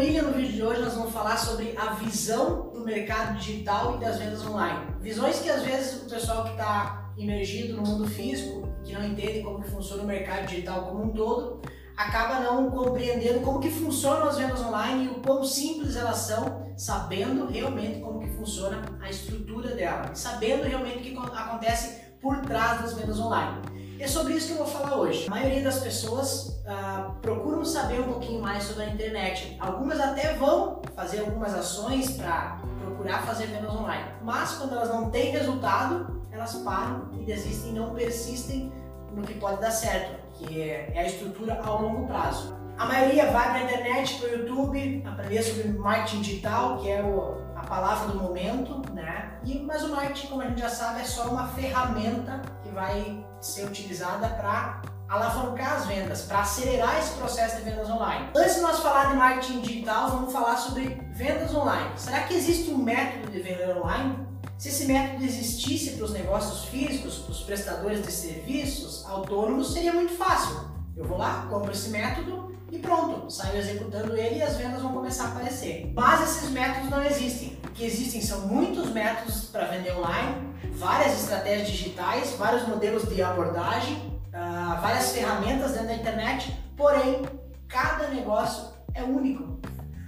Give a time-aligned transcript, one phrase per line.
[0.00, 4.00] William, no vídeo de hoje nós vamos falar sobre a visão do mercado digital e
[4.00, 4.94] das vendas online.
[4.98, 9.42] Visões que às vezes o pessoal que está imergido no mundo físico, que não entende
[9.42, 11.60] como funciona o mercado digital como um todo,
[11.98, 16.72] acaba não compreendendo como que funcionam as vendas online e o quão simples elas são,
[16.78, 22.80] sabendo realmente como que funciona a estrutura dela, sabendo realmente o que acontece por trás
[22.80, 23.60] das vendas online.
[24.00, 25.26] É sobre isso que eu vou falar hoje.
[25.26, 29.58] A maioria das pessoas ah, procuram saber um pouquinho mais sobre a internet.
[29.60, 35.10] Algumas até vão fazer algumas ações para procurar fazer vendas online, mas quando elas não
[35.10, 38.72] têm resultado, elas param e desistem e não persistem
[39.14, 42.56] no que pode dar certo, que é, é a estrutura ao longo prazo.
[42.78, 47.02] A maioria vai para a internet, para o YouTube, aprender sobre marketing digital, que é
[47.02, 49.38] o, a palavra do momento, né?
[49.44, 53.28] E, mas o marketing, como a gente já sabe, é só uma ferramenta que vai
[53.40, 58.28] ser utilizada para alavancar as vendas, para acelerar esse processo de vendas online.
[58.36, 61.90] Antes de nós falar de marketing digital, vamos falar sobre vendas online.
[61.96, 64.28] Será que existe um método de venda online?
[64.56, 69.92] Se esse método existisse para os negócios físicos, para os prestadores de serviços autônomos, seria
[69.92, 70.70] muito fácil.
[70.96, 74.92] Eu vou lá, compro esse método e pronto, saio executando ele e as vendas vão
[74.92, 75.92] começar a aparecer.
[75.94, 77.58] Mas esses métodos não existem.
[77.64, 83.22] O que existem são muitos métodos para vender online, várias estratégias digitais, vários modelos de
[83.22, 83.96] abordagem,
[84.28, 87.22] uh, várias ferramentas dentro da internet, porém,
[87.66, 89.58] cada negócio é único.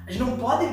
[0.06, 0.66] A gente não pode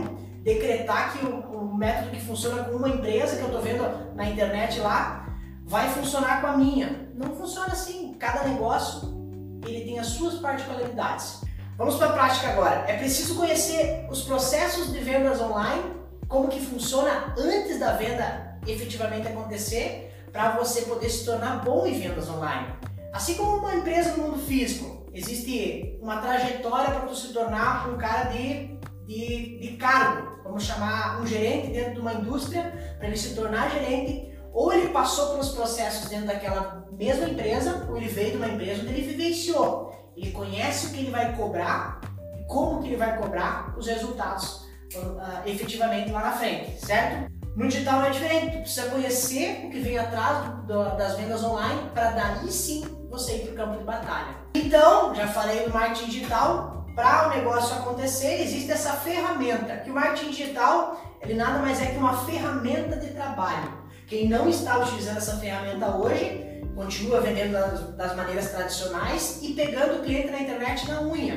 [0.43, 4.29] decretar que o, o método que funciona com uma empresa que eu estou vendo na
[4.29, 5.27] internet lá
[5.65, 7.09] vai funcionar com a minha.
[7.13, 8.13] Não funciona assim.
[8.13, 9.19] Cada negócio
[9.65, 11.41] ele tem as suas particularidades.
[11.79, 12.83] Vamos para a prática agora.
[12.89, 15.93] É preciso conhecer os processos de vendas online,
[16.27, 21.97] como que funciona antes da venda efetivamente acontecer, para você poder se tornar bom em
[21.97, 22.67] vendas online.
[23.13, 27.97] Assim como uma empresa no mundo físico, existe uma trajetória para você se tornar um
[27.97, 33.17] cara de de, de cargo, vamos chamar um gerente dentro de uma indústria, para ele
[33.17, 38.31] se tornar gerente, ou ele passou pelos processos dentro daquela mesma empresa, ou ele veio
[38.31, 39.88] de uma empresa onde ele vivenciou.
[40.19, 42.01] Ele conhece o que ele vai cobrar
[42.37, 44.65] e como que ele vai cobrar os resultados
[44.95, 47.31] uh, efetivamente lá na frente, certo?
[47.55, 51.41] No digital é diferente, tu precisa conhecer o que vem atrás do, do, das vendas
[51.43, 54.35] online para daí sim você ir para o campo de batalha.
[54.53, 59.93] Então, já falei do marketing digital, para o negócio acontecer, existe essa ferramenta, que o
[59.93, 63.78] marketing digital, ele nada mais é que uma ferramenta de trabalho.
[64.09, 69.99] Quem não está utilizando essa ferramenta hoje, continua vendendo das, das maneiras tradicionais e pegando
[69.99, 71.35] o cliente na internet na unha.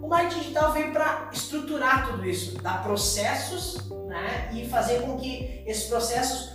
[0.00, 5.64] O marketing digital veio para estruturar tudo isso, dar processos né, e fazer com que
[5.66, 6.52] esses processos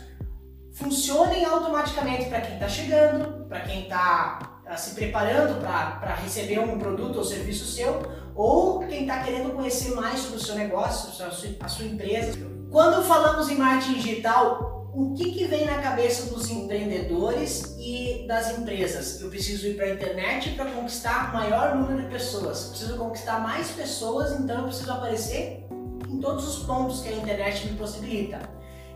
[0.72, 6.78] funcionem automaticamente para quem está chegando, para quem está Tá se preparando para receber um
[6.78, 8.01] produto ou serviço seu,
[8.35, 12.38] ou quem está querendo conhecer mais sobre o seu negócio, a sua, a sua empresa.
[12.69, 18.58] Quando falamos em marketing digital, o que, que vem na cabeça dos empreendedores e das
[18.58, 19.22] empresas?
[19.22, 22.69] Eu preciso ir para a internet para conquistar maior número de pessoas.
[22.69, 25.68] Preciso conquistar mais pessoas, então eu preciso aparecer
[26.09, 28.40] em todos os pontos que a internet me possibilita.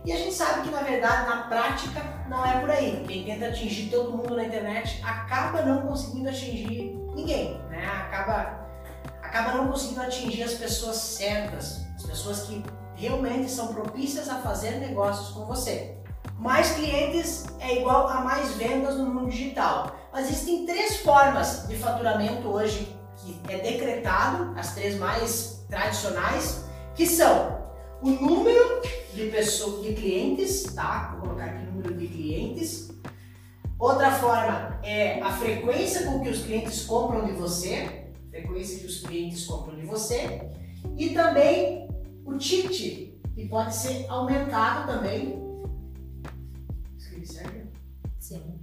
[0.03, 3.05] E a gente sabe que na verdade, na prática, não é por aí.
[3.07, 7.85] Quem tenta atingir todo mundo na internet acaba não conseguindo atingir ninguém, né?
[7.85, 8.67] Acaba,
[9.21, 12.63] acaba não conseguindo atingir as pessoas certas, as pessoas que
[13.01, 15.97] realmente são propícias a fazer negócios com você.
[16.37, 19.95] Mais clientes é igual a mais vendas no mundo digital.
[20.13, 26.63] Mas existem três formas de faturamento hoje que é decretado, as três mais tradicionais,
[26.93, 27.59] que são
[28.03, 28.81] o número
[29.13, 31.11] de pessoas, de clientes, tá?
[31.11, 32.91] Vou colocar aqui o número de clientes.
[33.79, 39.01] Outra forma é a frequência com que os clientes compram de você, frequência que os
[39.01, 40.49] clientes compram de você,
[40.97, 41.90] e também
[42.25, 45.41] o ticket, que pode ser aumentado também.
[46.97, 47.67] Escrevi certo?
[48.19, 48.59] Sim.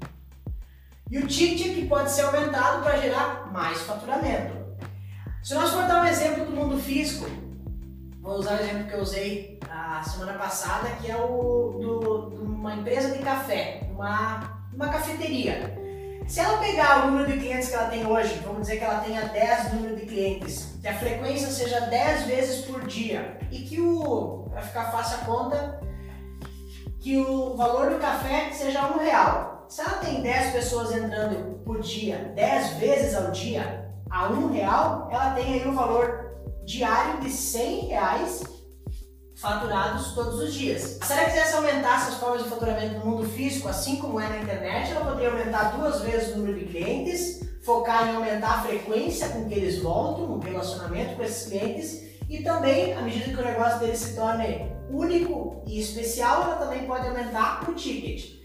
[1.10, 4.56] E o ticket que pode ser aumentado para gerar mais faturamento.
[5.43, 7.26] Se nós for dar um exemplo do mundo físico,
[8.28, 12.43] Vou usar o exemplo que eu usei a semana passada, que é o do, de
[12.43, 15.75] uma empresa de café, uma, uma cafeteria.
[16.28, 19.00] Se ela pegar o número de clientes que ela tem hoje, vamos dizer que ela
[19.00, 23.80] tenha 10 números de clientes, que a frequência seja 10 vezes por dia e que
[23.80, 25.80] o, para ficar fácil a conta,
[27.00, 29.64] que o valor do café seja um real.
[29.70, 35.08] Se ela tem 10 pessoas entrando por dia, 10 vezes ao dia, a um real,
[35.10, 38.42] ela tem aí o valor diário de 100 reais
[39.38, 40.99] faturados todos os dias.
[41.02, 44.38] Se ela quisesse aumentar essas formas de faturamento no mundo físico, assim como é na
[44.38, 49.29] internet, ela poderia aumentar duas vezes o número de clientes, focar em aumentar a frequência
[49.29, 53.44] com que eles voltam, no relacionamento com esses clientes E também, à medida que o
[53.44, 58.38] negócio dele se torne único e especial, ela também pode aumentar o ticket.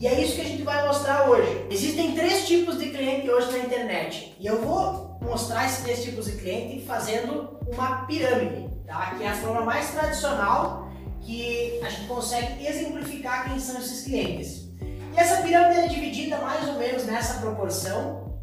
[0.00, 1.66] E é isso que a gente vai mostrar hoje.
[1.70, 4.34] Existem três tipos de cliente hoje na internet.
[4.38, 9.14] E eu vou mostrar esses três tipos de cliente fazendo uma pirâmide, tá?
[9.16, 10.88] que é a forma mais tradicional
[11.20, 14.68] que a gente consegue exemplificar quem são esses clientes.
[15.12, 18.40] E essa pirâmide é dividida mais ou menos nessa proporção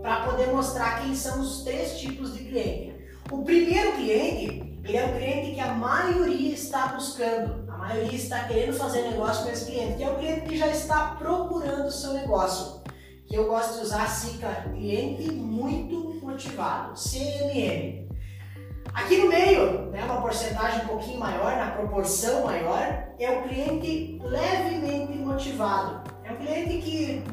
[0.00, 2.94] para poder mostrar quem são os três tipos de cliente.
[3.30, 8.44] O primeiro cliente, ele é o cliente que a maioria está buscando, a maioria está
[8.44, 11.92] querendo fazer negócio com esse cliente, que é o cliente que já está procurando o
[11.92, 12.82] seu negócio.
[13.26, 18.11] Que eu gosto de usar a sigla cliente muito motivado, CMM.
[18.94, 24.18] Aqui no meio, né, uma porcentagem um pouquinho maior, na proporção maior, é o cliente
[24.22, 26.02] levemente motivado.
[26.24, 27.24] É um cliente que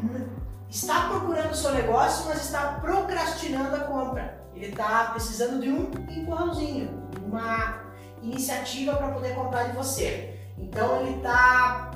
[0.69, 4.39] está procurando o seu negócio, mas está procrastinando a compra.
[4.55, 7.83] Ele está precisando de um empurrãozinho, uma
[8.21, 10.37] iniciativa para poder comprar de você.
[10.57, 11.91] Então ele está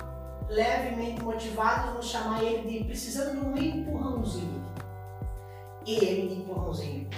[0.49, 4.63] levemente motivado, vamos chamar ele de precisando de um empurrãozinho.
[5.85, 7.09] Ele empurrãozinho.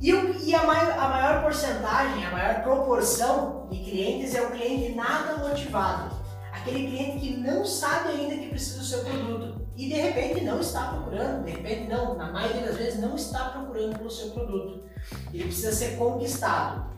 [0.00, 4.50] E, o, e a, maior, a maior porcentagem, a maior proporção de clientes é o
[4.50, 6.16] cliente nada motivado.
[6.52, 10.60] Aquele cliente que não sabe ainda que precisa do seu produto e de repente não
[10.60, 14.84] está procurando, de repente não, na maioria das vezes não está procurando pelo seu produto.
[15.32, 16.97] Ele precisa ser conquistado.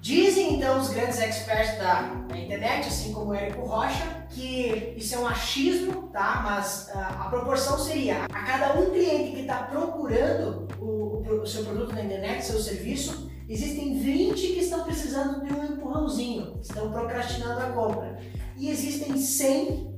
[0.00, 5.14] Dizem então os grandes experts da, da, internet, assim como o Érico Rocha, que isso
[5.14, 6.42] é um achismo, tá?
[6.44, 11.64] Mas uh, a proporção seria a cada um cliente que está procurando o, o, seu
[11.64, 17.60] produto na internet, seu serviço, existem 20 que estão precisando de um empurrãozinho, estão procrastinando
[17.60, 18.18] a compra.
[18.56, 19.96] E existem 100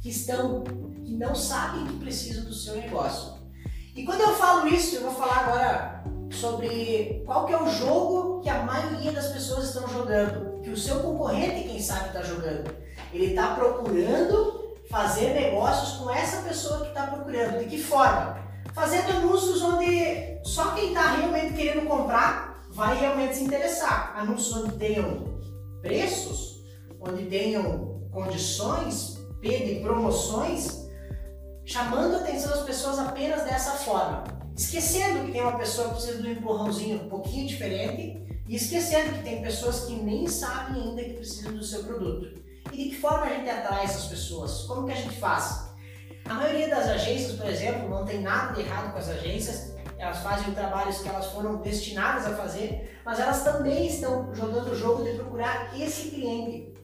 [0.00, 0.64] que estão
[1.04, 3.34] que não sabem que precisam do seu negócio.
[3.94, 8.31] E quando eu falo isso, eu vou falar agora sobre qual que é o jogo
[8.42, 12.74] que a maioria das pessoas estão jogando, que o seu concorrente, quem sabe, está jogando.
[13.12, 17.60] Ele está procurando fazer negócios com essa pessoa que está procurando.
[17.60, 18.38] De que forma?
[18.74, 24.14] Fazendo anúncios onde só quem está realmente querendo comprar vai realmente se interessar.
[24.16, 25.40] Anúncios onde tenham
[25.80, 26.62] preços,
[27.00, 30.88] onde tenham condições, de promoções,
[31.64, 34.24] chamando a atenção das pessoas apenas dessa forma.
[34.56, 39.14] Esquecendo que tem uma pessoa que precisa de um empurrãozinho um pouquinho diferente e esquecendo
[39.14, 42.38] que tem pessoas que nem sabem ainda que precisam do seu produto.
[42.70, 44.64] E de que forma a gente atrai essas pessoas?
[44.64, 45.70] Como que a gente faz?
[46.26, 50.18] A maioria das agências, por exemplo, não tem nada de errado com as agências, elas
[50.18, 55.02] fazem trabalhos que elas foram destinadas a fazer, mas elas também estão jogando o jogo
[55.02, 56.74] de procurar esse cliente,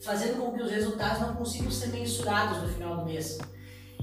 [0.00, 3.36] fazendo com que os resultados não consigam ser mensurados no final do mês.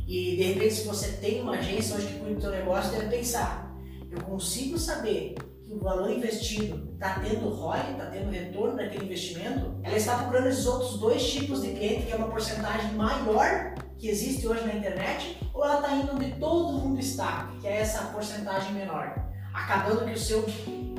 [0.06, 3.16] E de repente, se você tem uma agência hoje que cuida do seu negócio, deve
[3.16, 3.74] pensar:
[4.12, 5.36] eu consigo saber
[5.76, 9.76] o valor investido está tendo ROI, está tendo retorno daquele investimento?
[9.84, 14.08] Ela está procurando esses outros dois tipos de cliente, que é uma porcentagem maior que
[14.08, 18.06] existe hoje na internet, ou ela está indo onde todo mundo está, que é essa
[18.06, 19.34] porcentagem menor?
[19.54, 20.46] acabando que o seu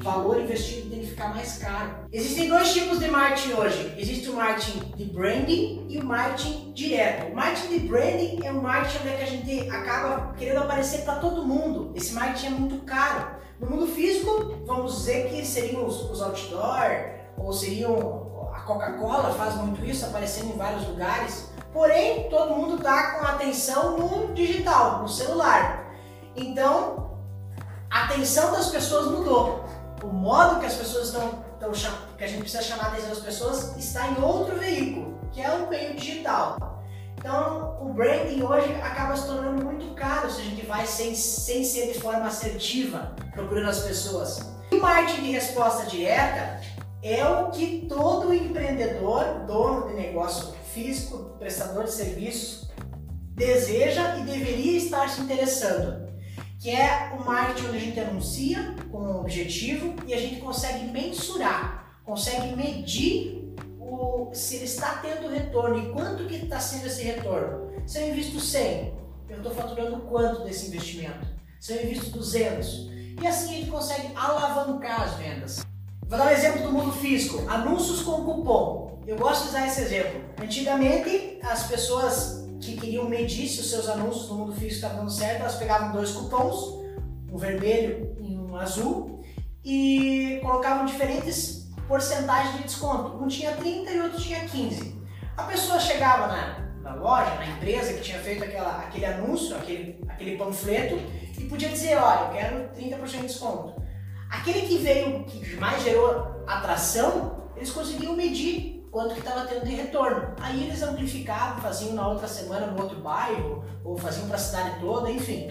[0.00, 2.06] valor investido tem que ficar mais caro.
[2.12, 3.94] Existem dois tipos de marketing hoje.
[3.98, 7.32] Existe o marketing de branding e o marketing direto.
[7.32, 11.44] O marketing de branding é um marketing onde a gente acaba querendo aparecer para todo
[11.44, 11.92] mundo.
[11.94, 13.43] Esse marketing é muito caro.
[13.64, 19.54] No mundo físico, vamos dizer que seriam os, os outdoor ou seriam a Coca-Cola faz
[19.54, 21.48] muito isso, aparecendo em vários lugares.
[21.72, 25.92] Porém, todo mundo está com atenção no digital, no celular.
[26.36, 27.18] Então,
[27.90, 29.64] a atenção das pessoas mudou.
[30.02, 31.42] O modo que as pessoas estão,
[32.18, 35.50] que a gente precisa chamar a atenção das pessoas está em outro veículo, que é
[35.50, 36.73] o meio digital.
[37.24, 41.64] Então, o branding hoje acaba se tornando muito caro se a gente vai sem, sem
[41.64, 44.40] ser de forma assertiva, procurando as pessoas.
[44.70, 46.60] O marketing de resposta direta
[47.02, 52.70] é o que todo empreendedor, dono de negócio físico, prestador de serviços,
[53.30, 56.04] deseja e deveria estar se interessando
[56.60, 60.90] que é o marketing onde a gente anuncia com um objetivo e a gente consegue
[60.90, 63.43] mensurar, consegue medir
[63.94, 67.72] o, se ele está tendo retorno e quanto que está sendo esse retorno.
[67.86, 68.94] Se eu invisto 100,
[69.28, 71.26] eu estou faturando quanto desse investimento?
[71.60, 72.90] Se eu invisto 200?
[73.20, 75.64] E assim gente consegue alavancar as vendas.
[76.06, 79.02] Vou dar um exemplo do mundo físico: anúncios com cupom.
[79.06, 80.20] Eu gosto de usar esse exemplo.
[80.42, 85.10] Antigamente, as pessoas que queriam medir se os seus anúncios no mundo físico estavam dando
[85.10, 86.84] certo, elas pegavam dois cupons,
[87.30, 89.20] um vermelho e um azul,
[89.64, 93.22] e colocavam diferentes porcentagens de desconto.
[93.22, 95.02] Um tinha 30 e o outro tinha 15.
[95.36, 100.00] A pessoa chegava na, na loja, na empresa que tinha feito aquela, aquele anúncio, aquele,
[100.08, 100.96] aquele panfleto,
[101.38, 103.82] e podia dizer, olha, eu quero 30% de desconto.
[104.30, 109.74] Aquele que veio, que mais gerou atração, eles conseguiam medir quanto que estava tendo de
[109.74, 110.34] retorno.
[110.40, 114.78] Aí eles amplificavam, faziam na outra semana no outro bairro, ou faziam para a cidade
[114.80, 115.48] toda, enfim.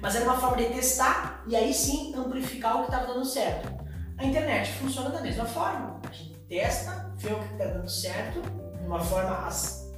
[0.00, 3.79] Mas era uma forma de testar e aí sim amplificar o que estava dando certo.
[4.20, 5.98] A internet funciona da mesma forma.
[6.06, 9.48] A gente testa, vê o que está dando certo, de uma forma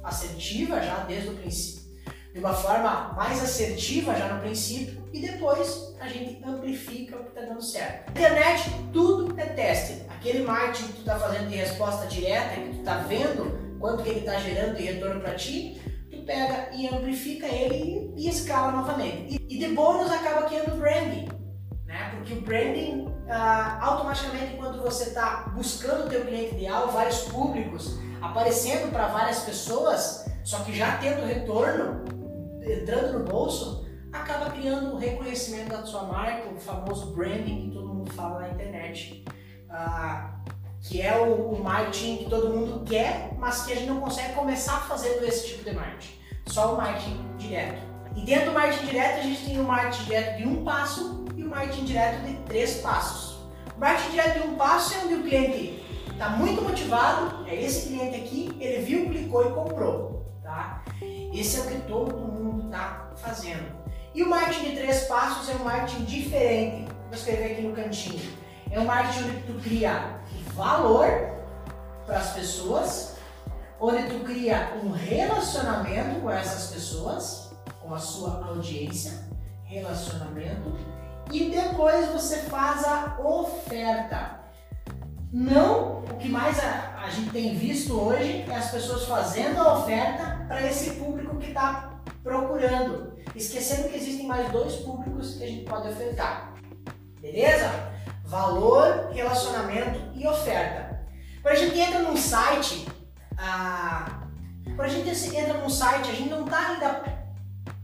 [0.01, 1.91] assertiva já desde o princípio,
[2.31, 7.29] de uma forma mais assertiva já no princípio e depois a gente amplifica o que
[7.37, 8.13] está dando certo.
[8.13, 10.03] Na internet tudo é teste.
[10.07, 14.09] Aquele marketing que tu está fazendo de resposta direta, que tu está vendo quanto que
[14.09, 18.71] ele está gerando de retorno para ti, tu pega e amplifica ele e, e escala
[18.71, 19.35] novamente.
[19.35, 21.27] E, e de bônus acaba criando branding,
[21.93, 22.11] né?
[22.15, 27.99] Porque o branding ah, automaticamente quando você está buscando o teu cliente ideal, vários públicos,
[28.19, 32.03] aparecendo para várias pessoas, só que já tendo retorno,
[32.61, 37.93] entrando no bolso, acaba criando o reconhecimento da sua marca, o famoso branding que todo
[37.93, 39.23] mundo fala na internet.
[39.69, 40.39] Ah,
[40.81, 44.33] que é o, o, marketing que todo mundo quer, mas que a gente não consegue
[44.33, 46.19] começar fazendo esse tipo de marketing.
[46.47, 47.81] Só o marketing direto.
[48.17, 51.23] E dentro do marketing direto, a gente tem o marketing direto de um passo
[51.53, 53.37] marketing direto de três passos.
[53.75, 57.89] O marketing direto de um passo é onde o cliente está muito motivado, é esse
[57.89, 60.25] cliente aqui, ele viu, clicou e comprou.
[60.41, 60.83] Tá?
[61.31, 63.71] Esse é o que todo mundo está fazendo.
[64.13, 66.91] E o marketing de três passos é um marketing diferente.
[67.05, 68.33] Vou escrever aqui no cantinho.
[68.71, 70.19] É um marketing onde tu cria
[70.55, 71.07] valor
[72.05, 73.15] para as pessoas,
[73.79, 79.27] onde tu cria um relacionamento com essas pessoas, com a sua audiência,
[79.63, 80.77] relacionamento,
[81.31, 84.39] e depois você faz a oferta.
[85.31, 89.79] Não o que mais a, a gente tem visto hoje é as pessoas fazendo a
[89.79, 95.47] oferta para esse público que está procurando, esquecendo que existem mais dois públicos que a
[95.47, 96.53] gente pode ofertar.
[97.19, 97.91] Beleza?
[98.25, 101.03] Valor, relacionamento e oferta.
[101.41, 102.87] Quando a gente entra num site,
[103.37, 104.23] ah,
[104.75, 107.22] quando a gente entra num site, a gente não está ainda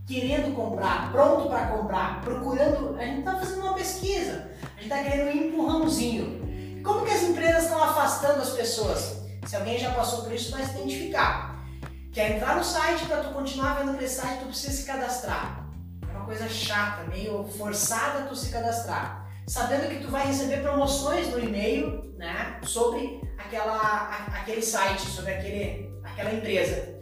[0.09, 5.03] querendo comprar, pronto para comprar, procurando, a gente está fazendo uma pesquisa, a gente está
[5.03, 6.81] querendo um empurrãozinho.
[6.83, 9.21] Como que as empresas estão afastando as pessoas?
[9.45, 11.63] Se alguém já passou por isso, vai se identificar.
[12.11, 15.69] Quer entrar no site para tu continuar vendo aquele site, tu precisa se cadastrar.
[16.01, 19.29] É uma coisa chata, meio forçada tu se cadastrar.
[19.47, 26.01] Sabendo que tu vai receber promoções no e-mail, né, sobre aquela, aquele site, sobre aquele,
[26.03, 26.98] aquela empresa.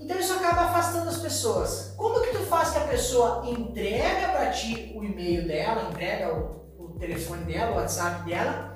[0.00, 1.94] Então isso acaba afastando as pessoas.
[1.96, 6.66] Como que tu faz que a pessoa entrega para ti o e-mail dela, entrega o,
[6.78, 8.74] o, telefone dela, o WhatsApp dela,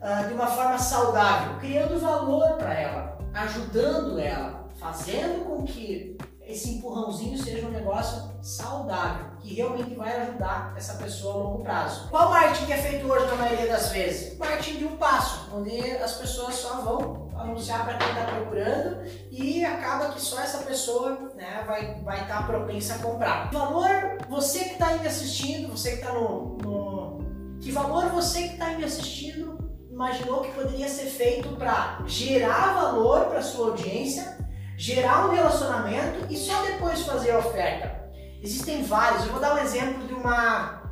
[0.00, 6.76] uh, de uma forma saudável, criando valor para ela, ajudando ela, fazendo com que esse
[6.76, 12.08] empurrãozinho seja um negócio saudável, que realmente vai ajudar essa pessoa a longo prazo.
[12.08, 14.38] Qual marketing que é feito hoje na maioria das vezes?
[14.38, 19.64] Marketing de um passo, onde as pessoas só vão anunciar para quem está procurando e
[19.64, 23.50] acaba que só essa pessoa né, vai vai estar tá propensa a comprar.
[23.50, 27.18] Que valor você que está aí me assistindo, você que está no, no,
[27.60, 29.56] que valor você que está aí me assistindo
[29.90, 34.36] imaginou que poderia ser feito para gerar valor para sua audiência,
[34.76, 38.06] gerar um relacionamento e só depois fazer a oferta.
[38.42, 39.24] Existem vários.
[39.24, 40.82] Eu vou dar um exemplo de uma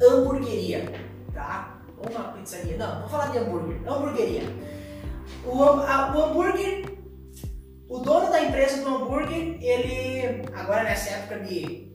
[0.00, 0.92] hamburgueria,
[1.32, 1.80] tá?
[1.98, 2.76] Ou uma pizzaria.
[2.76, 3.80] Não, vou falar de hambúrguer.
[3.90, 4.42] Hamburgueria.
[5.44, 6.84] O, a, o hambúrguer,
[7.88, 11.90] o dono da empresa do hambúrguer, ele, agora nessa época de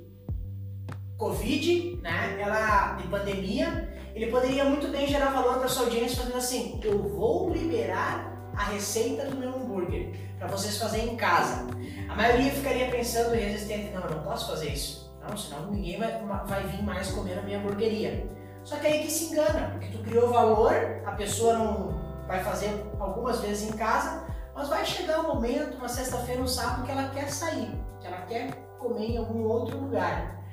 [1.17, 6.37] Covid, né, ela, de pandemia, ele poderia muito bem gerar valor para sua audiência fazendo
[6.37, 11.67] assim, eu vou liberar a receita do meu hambúrguer para vocês fazerem em casa.
[12.09, 15.13] A maioria ficaria pensando resistente, não, eu não posso fazer isso.
[15.27, 18.29] Não, senão ninguém vai, vai vir mais comer na minha hamburgueria.
[18.63, 20.73] Só que aí que se engana, porque tu criou valor,
[21.05, 21.94] a pessoa não,
[22.27, 26.83] vai fazer algumas vezes em casa, mas vai chegar um momento, uma sexta-feira, um sábado,
[26.83, 30.43] que ela quer sair, que ela quer comer em algum outro lugar,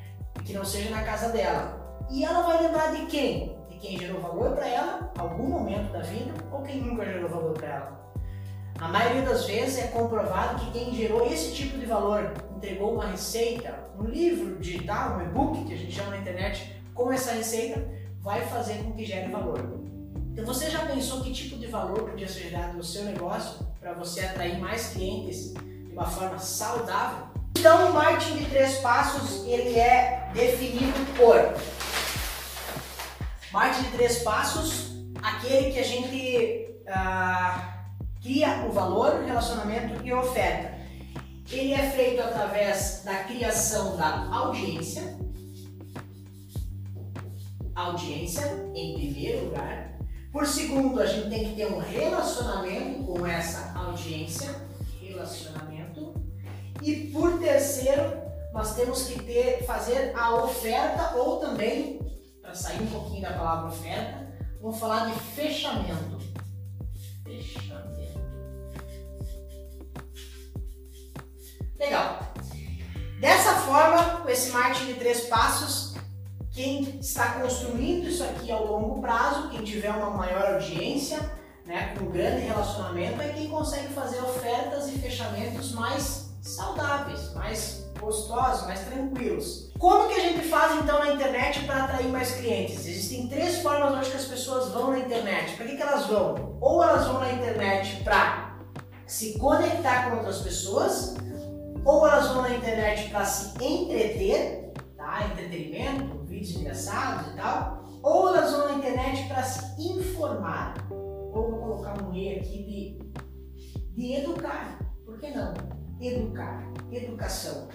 [0.44, 1.80] que não seja na casa dela.
[2.10, 3.56] E ela vai lembrar de quem?
[3.68, 7.52] De quem gerou valor para ela, algum momento da vida, ou quem nunca gerou valor
[7.52, 8.02] para ela.
[8.80, 13.06] A maioria das vezes é comprovado que quem gerou esse tipo de valor, entregou uma
[13.06, 17.86] receita, um livro digital, um e-book que a gente chama na internet, com essa receita,
[18.20, 19.81] vai fazer com que gere valor.
[20.32, 23.92] Então você já pensou que tipo de valor podia ser gerado no seu negócio para
[23.92, 27.26] você atrair mais clientes de uma forma saudável?
[27.58, 31.36] Então o marketing de três passos ele é definido por
[33.52, 37.84] marketing de três passos, aquele que a gente ah,
[38.22, 40.80] cria o valor, relacionamento e oferta.
[41.50, 45.14] Ele é feito através da criação da audiência,
[47.74, 49.91] audiência, em primeiro lugar.
[50.32, 54.48] Por segundo, a gente tem que ter um relacionamento com essa audiência,
[54.98, 56.14] relacionamento.
[56.80, 58.14] E por terceiro,
[58.54, 62.00] nós temos que ter, fazer a oferta ou também,
[62.40, 64.26] para sair um pouquinho da palavra oferta,
[64.60, 66.18] vamos falar de fechamento.
[67.24, 67.92] Fechamento.
[71.78, 72.32] Legal.
[73.20, 75.81] Dessa forma, com esse marketing de três passos,
[76.52, 81.18] quem está construindo isso aqui ao longo prazo, quem tiver uma maior audiência,
[81.64, 87.86] né, com um grande relacionamento, é quem consegue fazer ofertas e fechamentos mais saudáveis, mais
[87.98, 89.70] gostosos, mais tranquilos.
[89.78, 92.86] Como que a gente faz então na internet para atrair mais clientes?
[92.86, 95.56] Existem três formas hoje que as pessoas vão na internet.
[95.56, 96.58] Para que, que elas vão?
[96.60, 98.58] Ou elas vão na internet para
[99.06, 101.14] se conectar com outras pessoas,
[101.84, 104.71] ou elas vão na internet para se entreter,
[105.02, 105.26] tá?
[105.26, 110.74] Entretenimento, vídeos engraçados e tal, ou elas vão na internet para se informar.
[110.90, 112.98] Ou vou colocar um E aqui
[113.64, 114.78] de, de educar.
[115.04, 115.54] Por que não?
[116.00, 117.68] Educar, educação.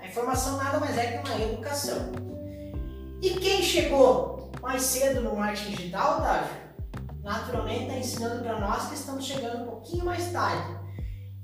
[0.00, 2.12] A informação nada mais é que uma educação.
[3.22, 6.60] E quem chegou mais cedo no marketing digital, Otávio?
[7.22, 10.78] Naturalmente está ensinando para nós que estamos chegando um pouquinho mais tarde.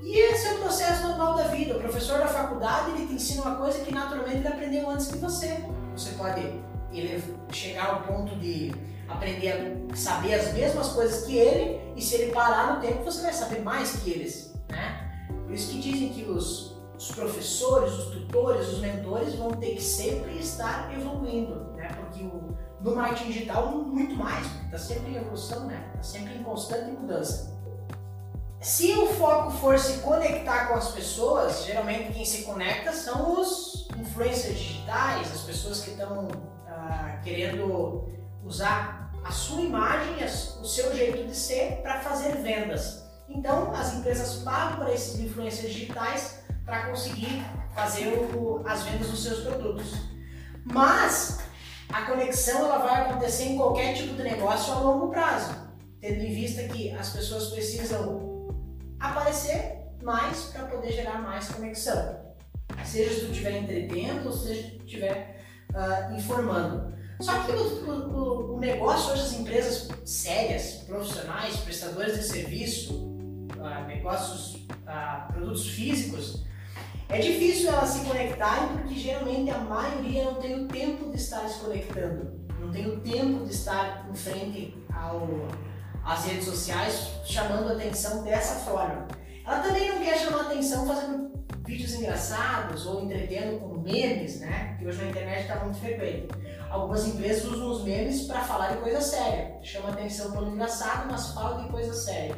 [0.02, 1.76] E esse é o processo normal da vida.
[1.76, 5.18] O professor da faculdade ele te ensina uma coisa que naturalmente ele aprendeu antes que
[5.18, 5.64] você.
[5.94, 6.40] Você pode
[6.92, 8.72] ele chegar ao ponto de
[9.08, 9.52] aprender
[9.92, 13.32] a saber as mesmas coisas que ele e se ele parar no tempo você vai
[13.32, 15.28] saber mais que eles, né?
[15.44, 19.82] Por isso que dizem que os, os professores, os tutores, os mentores vão ter que
[19.82, 21.88] sempre estar evoluindo, né?
[21.88, 25.88] Porque o, no marketing digital muito mais, está sempre em evolução, né?
[25.94, 27.55] Está sempre em constante mudança.
[28.60, 33.88] Se o foco for se conectar com as pessoas, geralmente quem se conecta são os
[33.98, 36.28] influencers digitais, as pessoas que estão
[36.66, 38.08] ah, querendo
[38.44, 43.04] usar a sua imagem, o seu jeito de ser para fazer vendas.
[43.28, 49.22] Então, as empresas pagam para esses influencers digitais para conseguir fazer o, as vendas dos
[49.22, 49.92] seus produtos.
[50.64, 51.40] Mas
[51.92, 55.54] a conexão ela vai acontecer em qualquer tipo de negócio a longo prazo,
[56.00, 58.25] tendo em vista que as pessoas precisam
[59.00, 62.26] aparecer mais para poder gerar mais conexão.
[62.84, 66.94] Seja se tu estiver entretendo ou seja se tu estiver uh, informando.
[67.20, 73.86] Só que o, o, o, negócio hoje, as empresas sérias, profissionais, prestadores de serviço, uh,
[73.86, 76.44] negócios, uh, produtos físicos,
[77.08, 81.48] é difícil elas se conectarem porque geralmente a maioria não tem o tempo de estar
[81.48, 85.28] se conectando, não tem o tempo de estar em frente ao,
[86.06, 89.08] as redes sociais chamando atenção dessa forma.
[89.44, 91.32] Ela também não quer chamar atenção fazendo
[91.66, 94.76] vídeos engraçados ou entretendo com memes, né?
[94.78, 96.28] Que hoje na internet está muito frequente.
[96.70, 99.58] Algumas empresas usam os memes para falar de coisa séria.
[99.62, 102.36] Chama atenção pelo engraçado, mas fala de coisa séria.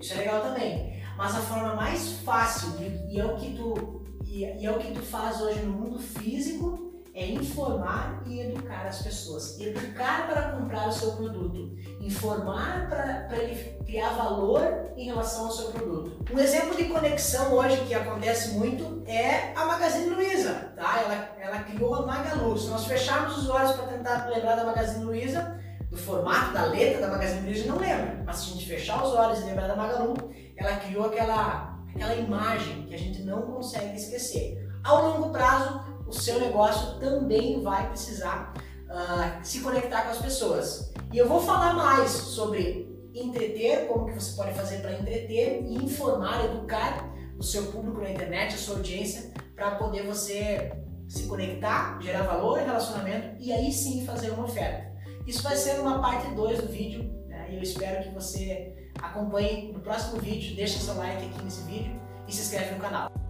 [0.00, 1.02] Isso é legal também.
[1.16, 2.70] Mas a forma mais fácil
[3.10, 6.81] e é o que tu e é o que tu faz hoje no mundo físico
[7.14, 9.60] é informar e educar as pessoas.
[9.60, 15.52] Educar para comprar o seu produto, informar para, para ele criar valor em relação ao
[15.52, 16.24] seu produto.
[16.32, 20.72] Um exemplo de conexão hoje que acontece muito é a Magazine Luiza.
[20.74, 21.02] Tá?
[21.02, 22.56] Ela, ela criou a Magalu.
[22.56, 27.02] Se nós fecharmos os olhos para tentar lembrar da Magazine Luiza, do formato, da letra
[27.02, 28.22] da Magazine Luiza, não lembra.
[28.24, 30.14] Mas se a gente fechar os olhos e lembrar da Magalu,
[30.56, 34.62] ela criou aquela, aquela imagem que a gente não consegue esquecer.
[34.82, 35.80] Ao longo prazo,
[36.12, 38.52] o seu negócio também vai precisar
[38.84, 40.92] uh, se conectar com as pessoas.
[41.10, 45.74] E eu vou falar mais sobre entreter, como que você pode fazer para entreter e
[45.82, 50.72] informar, educar o seu público na internet, a sua audiência, para poder você
[51.08, 54.92] se conectar, gerar valor, relacionamento e aí sim fazer uma oferta.
[55.26, 57.48] Isso vai ser uma parte 2 do vídeo né?
[57.50, 61.98] e eu espero que você acompanhe no próximo vídeo, deixe seu like aqui nesse vídeo
[62.28, 63.21] e se inscreve no canal.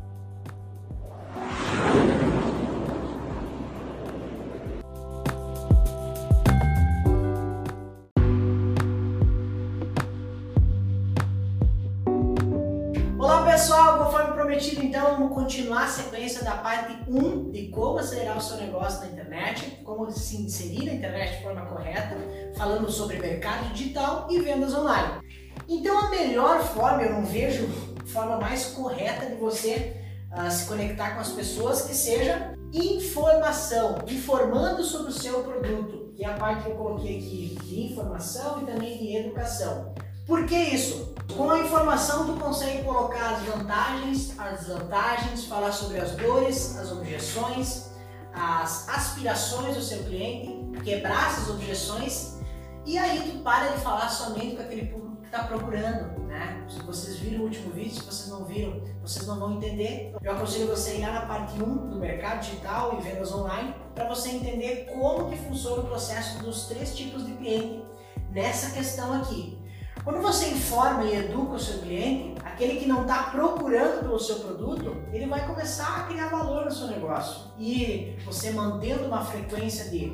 [15.22, 19.78] Vamos continuar a sequência da parte 1 de como acelerar o seu negócio na internet,
[19.84, 22.16] como se inserir na internet de forma correta,
[22.56, 25.20] falando sobre mercado digital e vendas online.
[25.68, 27.68] Então, a melhor forma, eu não vejo
[28.06, 29.96] forma mais correta de você
[30.32, 36.24] uh, se conectar com as pessoas que seja informação, informando sobre o seu produto, que
[36.24, 39.94] é a parte que eu coloquei aqui de informação e também de educação.
[40.26, 41.11] Por que isso?
[41.36, 46.92] Com a informação tu consegue colocar as vantagens, as desvantagens, falar sobre as dores, as
[46.92, 47.90] objeções,
[48.34, 52.38] as aspirações do seu cliente quebrar essas objeções
[52.84, 56.64] e aí tu para de falar somente com aquele público que está procurando, né?
[56.68, 60.12] Se vocês viram o último vídeo, se vocês não viram, vocês não vão entender.
[60.20, 63.74] Eu aconselho você a ir lá na parte 1 do mercado digital e vendas online
[63.94, 67.84] para você entender como que funciona o processo dos três tipos de cliente
[68.30, 69.61] nessa questão aqui.
[70.04, 74.36] Quando você informa e educa o seu cliente, aquele que não está procurando pelo seu
[74.40, 77.52] produto, ele vai começar a criar valor no seu negócio.
[77.56, 80.12] E você mantendo uma frequência de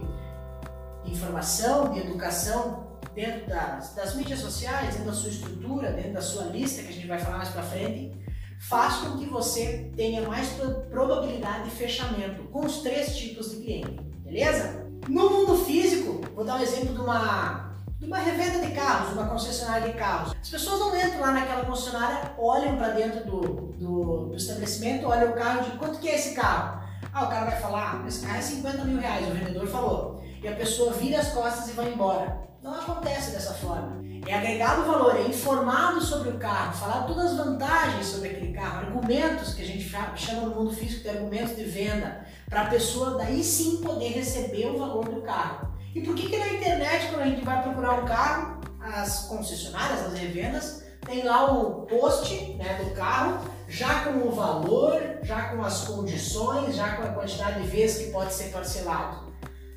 [1.07, 6.45] informação, de educação dentro das, das mídias sociais, dentro da sua estrutura, dentro da sua
[6.45, 8.13] lista, que a gente vai falar mais para frente,
[8.61, 10.51] faz com que você tenha mais
[10.91, 14.87] probabilidade de fechamento com os três tipos de cliente, beleza?
[15.09, 17.68] No mundo físico, vou dar um exemplo de uma
[17.99, 20.35] de uma revenda de carros, uma concessionária de carros.
[20.41, 23.41] As pessoas não entram lá naquela concessionária, olham para dentro do,
[23.73, 26.87] do, do, estabelecimento, olham o carro e dizem, quanto que é esse carro?
[27.13, 30.23] Ah, o cara vai falar, esse carro é 50 mil reais, o vendedor falou.
[30.41, 32.39] E a pessoa vira as costas e vai embora.
[32.63, 33.99] Não acontece dessa forma.
[34.27, 38.87] É agregado valor, é informado sobre o carro, falar todas as vantagens sobre aquele carro,
[38.87, 43.17] argumentos que a gente chama no mundo físico de argumentos de venda, para a pessoa
[43.17, 45.68] daí sim poder receber o valor do carro.
[45.95, 50.07] E por que, que na internet, quando a gente vai procurar um carro, as concessionárias,
[50.07, 55.63] as revendas, tem lá o post né, do carro, já com o valor, já com
[55.63, 59.29] as condições, já com a quantidade de vezes que pode ser parcelado.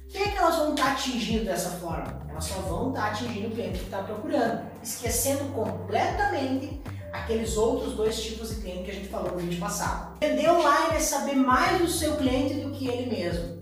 [0.10, 2.28] Quem é que elas vão estar atingindo dessa forma?
[2.30, 6.82] Elas só vão estar atingindo o cliente que está procurando, esquecendo completamente
[7.13, 10.17] aqueles outros dois tipos de cliente que a gente falou no vídeo passado.
[10.19, 13.62] Vender online é saber mais do seu cliente do que ele mesmo.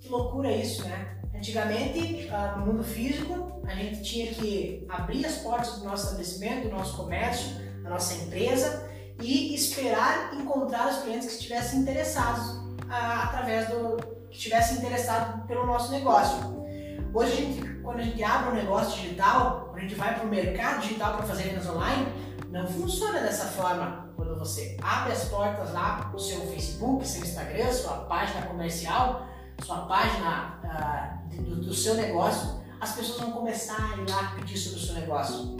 [0.00, 1.16] Que loucura isso, né?
[1.34, 6.68] Antigamente, ah, no mundo físico, a gente tinha que abrir as portas do nosso estabelecimento,
[6.68, 7.50] do nosso comércio,
[7.82, 8.88] da nossa empresa
[9.20, 13.96] e esperar encontrar os clientes que estivessem interessados ah, através do
[14.30, 16.64] que estivessem interessados pelo nosso negócio.
[17.12, 20.24] Hoje, a gente, quando a gente abre um negócio digital, quando a gente vai para
[20.24, 22.06] o mercado digital para fazer vendas online,
[22.50, 24.10] não funciona dessa forma.
[24.16, 29.26] Quando você abre as portas lá, o seu Facebook, seu Instagram, sua página comercial,
[29.62, 34.58] sua página uh, do, do, seu negócio, as pessoas vão começar a ir lá pedir
[34.58, 35.56] sobre o seu negócio.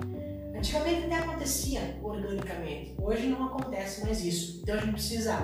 [0.57, 4.61] Antigamente até acontecia organicamente, hoje não acontece mais isso.
[4.63, 5.39] Então a gente precisa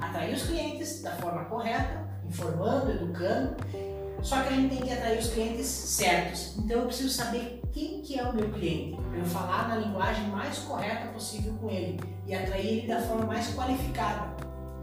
[0.00, 3.56] atrair os clientes da forma correta, informando, educando,
[4.22, 6.56] só que a gente tem que atrair os clientes certos.
[6.56, 10.28] Então eu preciso saber quem que é o meu cliente, para eu falar na linguagem
[10.28, 14.34] mais correta possível com ele e atrair ele da forma mais qualificada.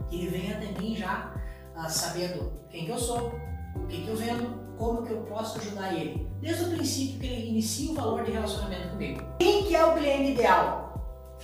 [0.09, 1.33] Que ele venha até mim já
[1.75, 3.33] ah, sabendo quem que eu sou,
[3.75, 6.27] o que, que eu vendo, como que eu posso ajudar ele.
[6.41, 9.23] Desde o princípio que ele inicia o valor de relacionamento comigo.
[9.39, 10.91] Quem que é o cliente ideal?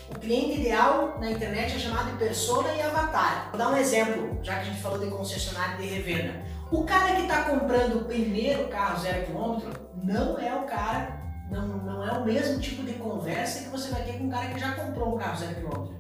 [0.10, 3.50] O cliente ideal na internet é chamado de persona e avatar.
[3.50, 6.46] Vou dar um exemplo, já que a gente falou de concessionária de revenda.
[6.72, 9.72] O cara que está comprando o primeiro carro zero quilômetro
[10.04, 14.04] não é o cara, não, não é o mesmo tipo de conversa que você vai
[14.04, 15.96] ter com um cara que já comprou um carro zero quilômetro.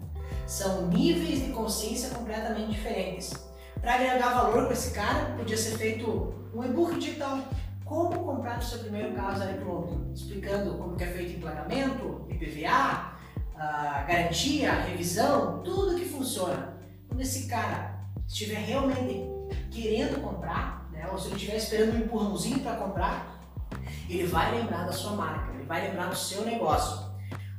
[0.45, 3.33] São níveis de consciência completamente diferentes.
[3.81, 7.39] Para agregar valor com esse cara, podia ser feito um e-book digital.
[7.85, 10.11] Como comprar o seu primeiro carro zero quilômetro?
[10.13, 13.13] Explicando como que é feito emplacamento, IPVA,
[14.07, 16.77] garantia, revisão, tudo que funciona.
[17.07, 19.25] Quando esse cara estiver realmente
[19.71, 23.39] querendo comprar, né, ou se ele estiver esperando um empurrãozinho para comprar,
[24.09, 27.06] ele vai lembrar da sua marca, ele vai lembrar do seu negócio.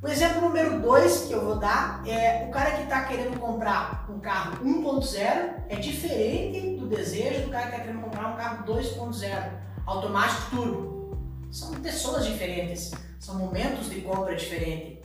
[0.00, 4.06] O exemplo número 2 que eu vou dar é o cara que está querendo comprar
[4.08, 8.64] um carro 1.0 é diferente do desejo do cara que está querendo comprar um carro
[8.64, 9.50] 2.0
[9.84, 11.18] automático turbo.
[11.50, 14.98] São pessoas diferentes, são momentos de compra diferentes.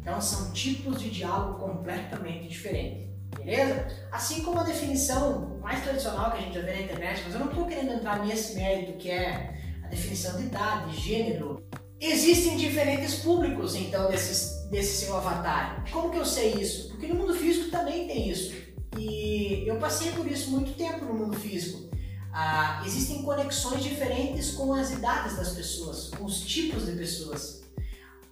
[0.00, 3.08] Então são tipos de diálogo completamente diferentes.
[3.36, 3.88] Beleza?
[4.12, 7.40] Assim como a definição mais tradicional que a gente já vê na internet, mas eu
[7.40, 11.60] não estou querendo entrar nesse mérito que é a definição de idade, gênero,
[12.00, 15.84] Existem diferentes públicos, então, desses, desse seu avatar.
[15.90, 16.90] Como que eu sei isso?
[16.90, 18.54] Porque no mundo físico também tem isso.
[18.96, 21.88] E eu passei por isso muito tempo no mundo físico.
[22.32, 27.64] Ah, existem conexões diferentes com as idades das pessoas, com os tipos de pessoas.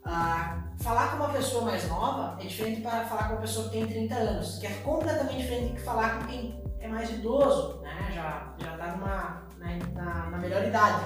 [0.05, 3.73] Ah, falar com uma pessoa mais nova é diferente para falar com uma pessoa que
[3.73, 8.13] tem 30 anos, que é completamente diferente de falar com quem é mais idoso, né?
[8.15, 11.03] já está numa, né, na, na melhor idade.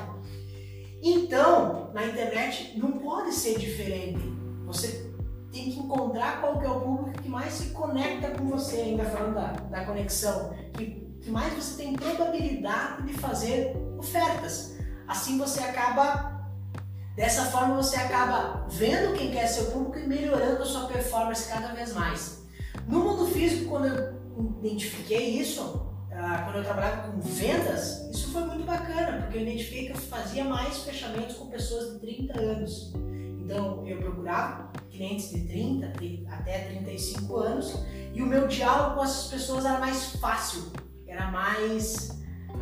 [1.03, 4.21] Então, na internet não pode ser diferente.
[4.67, 5.11] Você
[5.51, 9.05] tem que encontrar qual que é o público que mais se conecta com você, ainda
[9.05, 10.87] falando da, da conexão, que,
[11.21, 14.77] que mais você tem probabilidade de fazer ofertas.
[15.09, 16.49] Assim você acaba,
[17.17, 21.49] dessa forma você acaba vendo quem quer ser o público e melhorando a sua performance
[21.49, 22.45] cada vez mais.
[22.87, 24.21] No mundo físico, quando eu
[24.63, 25.90] identifiquei isso,
[26.23, 29.97] ah, quando eu trabalhava com vendas, isso foi muito bacana, porque eu identifiquei que eu
[29.97, 32.93] fazia mais fechamentos com pessoas de 30 anos.
[33.41, 35.93] Então eu procurava clientes de 30
[36.31, 37.75] até 35 anos
[38.13, 40.71] e o meu diálogo com essas pessoas era mais fácil,
[41.07, 42.21] era mais.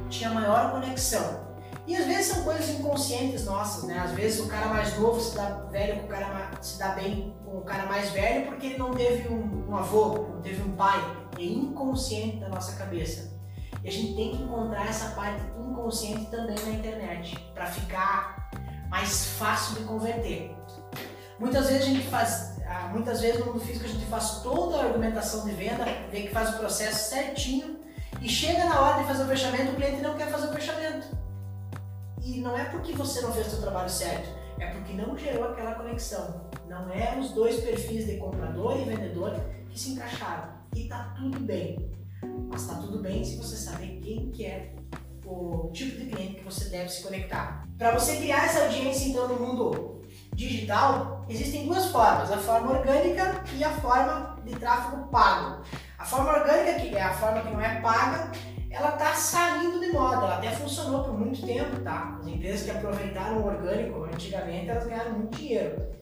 [0.08, 1.48] tinha maior conexão.
[1.86, 3.98] E às vezes são coisas inconscientes nossas, né?
[3.98, 7.34] Às vezes o cara mais novo se dá velho com o cara se dá bem
[7.44, 10.76] com o cara mais velho porque ele não teve um, um avô, não teve um
[10.76, 11.00] pai.
[11.38, 13.37] É inconsciente da nossa cabeça.
[13.82, 18.50] E a gente tem que encontrar essa parte inconsciente também na internet para ficar
[18.88, 20.54] mais fácil de converter.
[21.38, 24.76] Muitas vezes a gente faz, ah, muitas vezes no mundo físico a gente faz toda
[24.76, 27.78] a argumentação de venda, vê que faz o processo certinho
[28.20, 31.06] e chega na hora de fazer o fechamento, o cliente não quer fazer o fechamento.
[32.20, 35.44] E não é porque você não fez o seu trabalho certo, é porque não gerou
[35.44, 36.48] aquela conexão.
[36.68, 40.48] Não é os dois perfis de comprador e vendedor que se encaixaram.
[40.74, 41.97] E tá tudo bem.
[42.48, 44.74] Mas tá tudo bem se você saber quem que é
[45.24, 47.66] o tipo de cliente que você deve se conectar.
[47.76, 50.02] Para você criar essa audiência então no mundo
[50.34, 55.62] digital, existem duas formas, a forma orgânica e a forma de tráfego pago.
[55.98, 58.32] A forma orgânica, que é a forma que não é paga,
[58.70, 62.18] ela está saindo de moda, ela até funcionou por muito tempo, tá?
[62.20, 65.97] As empresas que aproveitaram o orgânico antigamente, elas ganharam muito dinheiro.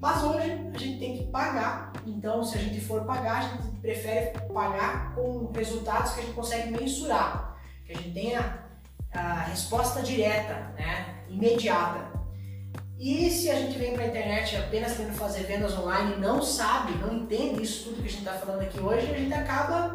[0.00, 3.80] Mas hoje a gente tem que pagar, então se a gente for pagar, a gente
[3.82, 8.64] prefere pagar com resultados que a gente consegue mensurar, que a gente tenha
[9.12, 12.18] a resposta direta, né, imediata.
[12.98, 16.42] E se a gente vem para a internet apenas querendo fazer vendas online e não
[16.42, 19.92] sabe, não entende isso tudo que a gente está falando aqui hoje, a gente acaba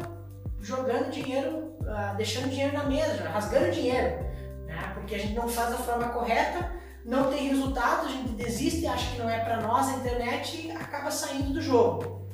[0.60, 4.24] jogando dinheiro, uh, deixando dinheiro na mesa, rasgando dinheiro,
[4.66, 4.92] né?
[4.94, 6.75] porque a gente não faz da forma correta,
[7.06, 11.10] não tem resultado, a gente desiste, acha que não é para nós a internet acaba
[11.10, 12.26] saindo do jogo.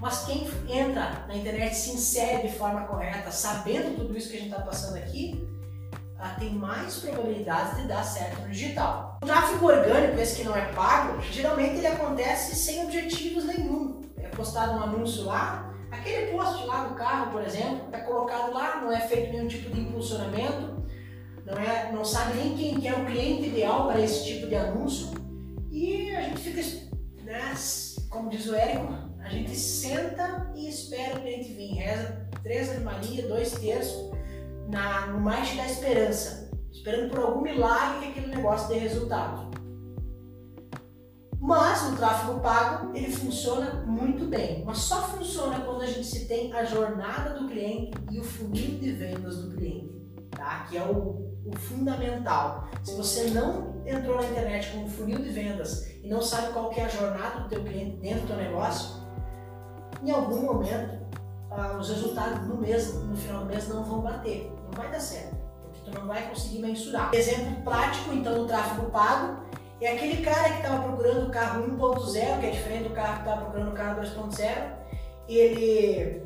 [0.00, 4.40] Mas quem entra na internet se insere de forma correta, sabendo tudo isso que a
[4.40, 5.48] gente está passando aqui,
[6.40, 9.18] tem mais probabilidades de dar certo no digital.
[9.22, 14.02] O tráfego orgânico, esse que não é pago, geralmente ele acontece sem objetivos nenhum.
[14.16, 18.80] É postado um anúncio lá, aquele post lá do carro, por exemplo, é colocado lá,
[18.80, 20.77] não é feito nenhum tipo de impulsionamento,
[21.48, 24.54] não, é, não sabe nem quem que é o cliente ideal para esse tipo de
[24.54, 25.08] anúncio.
[25.70, 26.60] E a gente fica,
[27.24, 27.54] né,
[28.10, 32.84] como diz o Érico, a gente senta e espera o cliente vir, reza três Ave
[32.84, 34.10] Maria, dois terços,
[34.68, 39.48] na, no mais da esperança, esperando por algum milagre que aquele negócio dê resultado.
[41.40, 46.26] Mas o tráfego pago ele funciona muito bem, mas só funciona quando a gente se
[46.26, 49.94] tem a jornada do cliente e o funil de vendas do cliente,
[50.30, 50.66] tá?
[50.68, 52.68] Que é o, o fundamental.
[52.82, 56.72] Se você não entrou na internet com um funil de vendas e não sabe qual
[56.72, 59.02] é a jornada do teu cliente dentro do teu negócio,
[60.02, 60.98] em algum momento
[61.50, 65.00] ah, os resultados no mês, no final do mês não vão bater não vai dar
[65.00, 67.10] certo, porque tu não vai conseguir mensurar.
[67.14, 69.42] Exemplo prático, então, do tráfego pago,
[69.80, 73.20] é aquele cara que estava procurando o carro 1.0, que é diferente do carro que
[73.20, 74.72] estava procurando o carro 2.0,
[75.28, 76.22] ele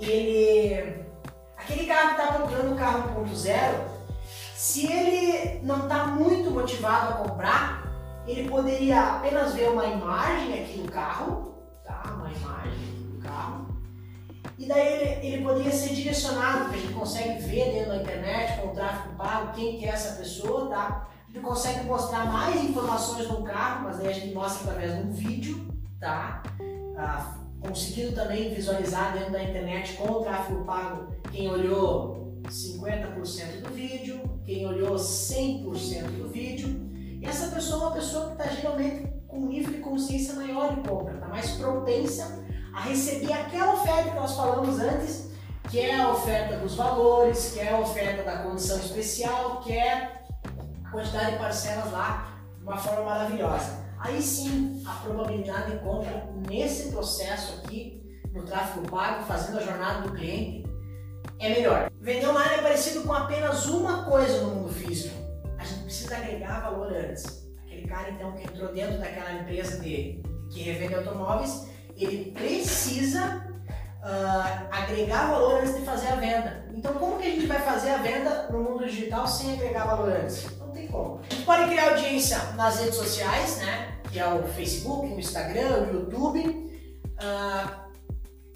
[0.00, 1.04] ele
[1.56, 4.00] aquele cara que está procurando o carro 1.0
[4.54, 7.80] se ele não está muito motivado a comprar
[8.26, 12.02] ele poderia apenas ver uma imagem aqui do carro, tá?
[12.16, 13.66] Uma imagem aqui do carro.
[14.58, 18.60] E daí ele, ele poderia ser direcionado, que a gente consegue ver dentro da internet
[18.60, 21.08] com o tráfego pago quem que é essa pessoa, tá?
[21.28, 25.12] Gente consegue mostrar mais informações no carro, mas daí a gente mostra através de um
[25.12, 26.42] vídeo, tá?
[26.96, 33.70] Ah, conseguindo também visualizar dentro da internet com o tráfego pago quem olhou 50% do
[33.74, 39.12] vídeo, quem olhou 100% do vídeo e essa pessoa é uma pessoa que está geralmente
[39.28, 44.10] com um nível de consciência maior de compra, está mais propensa a receber aquela oferta
[44.10, 45.30] que nós falamos antes,
[45.70, 50.22] que é a oferta dos valores, que é a oferta da condição especial, que é
[50.84, 53.89] a quantidade de parcelas lá de uma forma maravilhosa.
[54.00, 60.08] Aí sim, a probabilidade de compra nesse processo aqui, no tráfego pago, fazendo a jornada
[60.08, 60.64] do cliente,
[61.38, 61.90] é melhor.
[62.00, 65.20] Vender online é parecido com apenas uma coisa no mundo físico
[65.60, 67.46] a gente precisa agregar valor antes.
[67.62, 73.44] Aquele cara então que entrou dentro daquela empresa de, que revende automóveis, ele precisa
[74.02, 76.66] uh, agregar valor antes de fazer a venda.
[76.74, 80.10] Então como que a gente vai fazer a venda no mundo digital sem agregar valor
[80.10, 80.46] antes?
[80.90, 81.20] Como.
[81.44, 83.98] Pode criar audiência nas redes sociais, né?
[84.10, 86.48] Que é o Facebook, o Instagram, o YouTube.
[87.20, 87.90] Uh,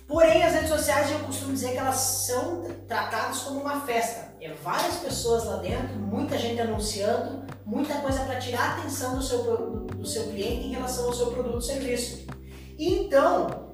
[0.06, 4.34] Porém, as redes sociais eu costumo dizer que elas são tratadas como uma festa.
[4.40, 9.22] É várias pessoas lá dentro, muita gente anunciando, muita coisa para tirar a atenção do
[9.22, 9.42] seu,
[9.86, 12.26] do seu cliente em relação ao seu produto ou serviço.
[12.78, 13.72] Então,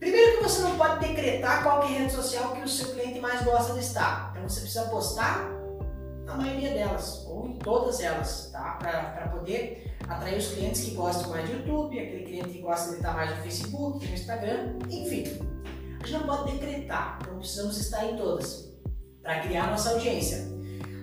[0.00, 3.20] primeiro que você não pode decretar qual é a rede social que o seu cliente
[3.20, 4.30] mais gosta de estar.
[4.32, 5.55] Então você precisa postar
[6.26, 8.72] na maioria delas, ou em todas elas, tá?
[8.80, 12.96] Para poder atrair os clientes que gostam mais de YouTube, aquele cliente que gosta de
[12.96, 15.24] estar mais no Facebook, no Instagram, enfim.
[16.02, 18.68] A gente não pode decretar, então precisamos estar em todas
[19.22, 20.44] para criar nossa audiência.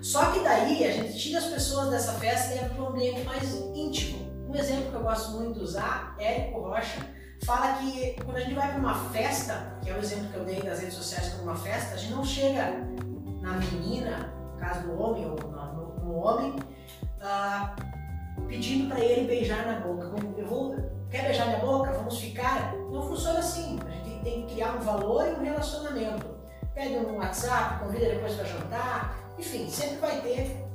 [0.02, 3.22] Só que daí a gente tira as pessoas dessa festa e leva para um ambiente
[3.24, 4.32] mais íntimo.
[4.50, 7.00] Um exemplo que eu gosto muito de usar, Érico Rocha,
[7.44, 10.44] fala que quando a gente vai para uma festa, que é o exemplo que eu
[10.44, 12.72] dei das redes sociais como uma festa, a gente não chega
[13.42, 16.56] na menina, caso do homem ou no, no homem,
[17.22, 20.12] uh, pedindo para ele beijar na boca.
[20.38, 20.76] Eu vou,
[21.12, 21.92] quer beijar minha boca?
[21.92, 22.74] Vamos ficar?
[22.90, 23.78] Não funciona assim.
[23.86, 26.34] A gente tem que criar um valor e um relacionamento.
[26.74, 30.66] Pede um WhatsApp, convida depois para jantar, enfim, sempre vai ter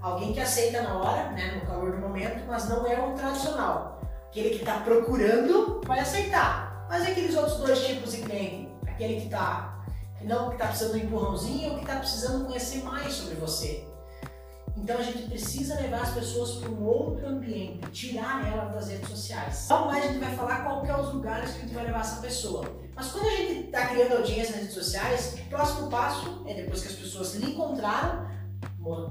[0.00, 4.00] alguém que aceita na hora, né, no calor do momento, mas não é o tradicional.
[4.28, 6.86] Aquele que está procurando vai aceitar.
[6.88, 8.68] Mas e aqueles outros dois tipos de cliente?
[8.86, 9.67] Aquele que está que
[10.22, 13.86] não que está precisando de um empurrãozinho ou que está precisando conhecer mais sobre você.
[14.76, 19.08] Então a gente precisa levar as pessoas para um outro ambiente, tirar ela das redes
[19.08, 19.66] sociais.
[19.68, 21.84] Logo mais a gente vai falar qual que é os lugares que a gente vai
[21.84, 22.64] levar essa pessoa.
[22.94, 26.82] Mas quando a gente está criando audiência nas redes sociais, o próximo passo é depois
[26.82, 28.28] que as pessoas lhe encontraram,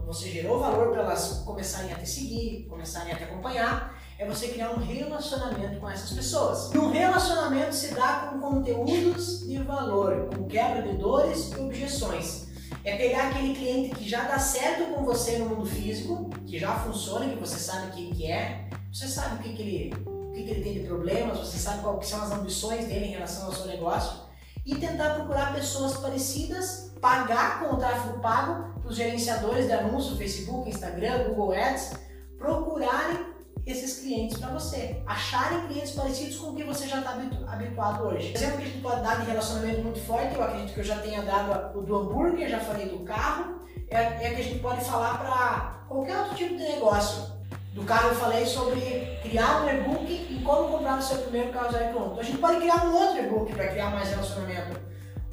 [0.05, 4.47] você gerou valor para elas começarem a te seguir, começarem a te acompanhar, é você
[4.47, 6.73] criar um relacionamento com essas pessoas.
[6.73, 12.47] E um relacionamento se dá com conteúdos de valor, com quebra de dores e objeções.
[12.83, 16.73] É pegar aquele cliente que já dá certo com você no mundo físico, que já
[16.79, 20.43] funciona, que você sabe o que, é, você sabe o que, que, ele, o que,
[20.43, 23.53] que ele tem de problemas, você sabe quais são as ambições dele em relação ao
[23.53, 24.25] seu negócio,
[24.65, 30.17] e tentar procurar pessoas parecidas, pagar com o tráfego pago para os gerenciadores de anúncio,
[30.17, 31.93] Facebook, Instagram, Google Ads,
[32.37, 33.36] procurarem
[33.67, 35.01] esses clientes para você.
[35.05, 38.33] Acharem clientes parecidos com o que você já está habituado hoje.
[38.33, 40.97] Exemplo que a gente pode dar de relacionamento muito forte, eu acredito que eu já
[40.99, 44.83] tenha dado o do hambúrguer, já falei do carro, é, é que a gente pode
[44.85, 47.35] falar para qualquer outro tipo de negócio.
[47.73, 51.71] Do carro eu falei sobre criar um e-book e como comprar o seu primeiro carro
[51.71, 52.13] zero quilômetro.
[52.13, 54.79] Então a gente pode criar um outro e-book para criar mais relacionamento.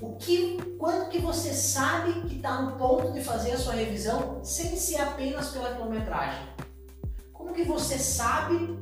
[0.00, 4.40] O que, quando que você sabe que está no ponto de fazer a sua revisão
[4.42, 6.42] sem ser apenas pela quilometragem?
[7.44, 8.74] Como que você sabe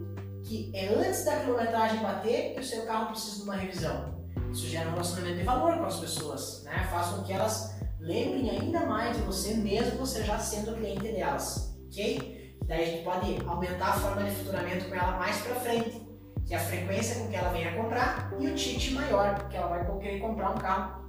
[0.45, 4.15] que é antes da quilometragem bater que o seu carro precisa de uma revisão?
[4.53, 6.87] Isso gera um relacionamento de valor com as pessoas, né?
[6.89, 11.77] Faz com que elas lembrem ainda mais de você mesmo você já sendo cliente delas,
[11.89, 12.57] ok?
[12.65, 16.01] Daí a gente pode aumentar a forma de faturamento com ela mais para frente,
[16.47, 19.67] que é a frequência com que ela venha comprar e o ticket maior, porque ela
[19.67, 21.03] vai querer comprar um carro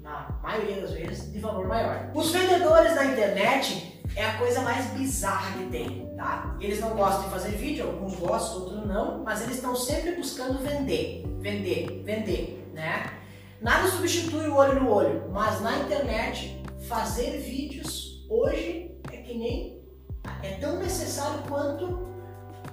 [0.00, 2.12] na maioria das vezes de valor maior.
[2.14, 6.56] Os vendedores na internet é a coisa mais bizarra que tem, tá?
[6.60, 10.58] Eles não gostam de fazer vídeo, alguns gostam, outros não, mas eles estão sempre buscando
[10.58, 13.18] vender, vender, vender, né?
[13.60, 19.80] Nada substitui o olho no olho, mas na internet fazer vídeos hoje é que nem
[20.42, 22.08] é tão necessário quanto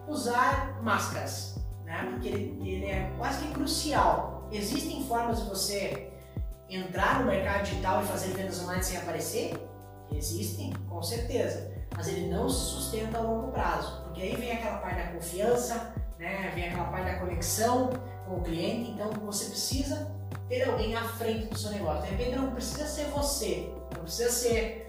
[0.07, 2.07] usar máscaras, né?
[2.11, 4.47] Porque ele, ele é quase que crucial.
[4.51, 6.11] Existem formas de você
[6.69, 9.53] entrar no mercado digital e fazer vendas online sem aparecer?
[10.11, 14.77] Existem, com certeza, mas ele não se sustenta a longo prazo, porque aí vem aquela
[14.77, 16.51] parte da confiança, né?
[16.55, 17.89] vem aquela parte da conexão
[18.25, 20.11] com o cliente, então você precisa
[20.49, 22.03] ter alguém à frente do seu negócio.
[22.03, 24.87] De repente não precisa ser você, não precisa ser